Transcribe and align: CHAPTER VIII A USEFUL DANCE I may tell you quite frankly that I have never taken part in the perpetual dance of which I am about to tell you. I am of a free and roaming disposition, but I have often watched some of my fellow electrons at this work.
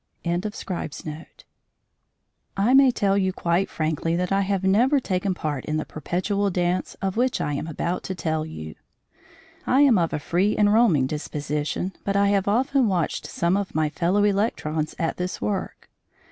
CHAPTER 0.25 0.49
VIII 0.49 0.49
A 0.49 0.49
USEFUL 0.87 1.03
DANCE 1.13 1.43
I 2.57 2.73
may 2.73 2.89
tell 2.89 3.15
you 3.15 3.31
quite 3.31 3.69
frankly 3.69 4.15
that 4.15 4.31
I 4.31 4.41
have 4.41 4.63
never 4.63 4.99
taken 4.99 5.35
part 5.35 5.63
in 5.65 5.77
the 5.77 5.85
perpetual 5.85 6.49
dance 6.49 6.95
of 7.03 7.17
which 7.17 7.39
I 7.39 7.53
am 7.53 7.67
about 7.67 8.01
to 8.05 8.15
tell 8.15 8.43
you. 8.43 8.73
I 9.67 9.81
am 9.81 9.99
of 9.99 10.11
a 10.11 10.17
free 10.17 10.57
and 10.57 10.73
roaming 10.73 11.05
disposition, 11.05 11.93
but 12.03 12.15
I 12.15 12.29
have 12.29 12.47
often 12.47 12.87
watched 12.87 13.27
some 13.27 13.55
of 13.55 13.75
my 13.75 13.89
fellow 13.89 14.23
electrons 14.23 14.95
at 14.97 15.17
this 15.17 15.39
work. 15.39 15.87